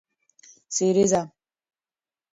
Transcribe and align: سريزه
سريزه 0.77 1.31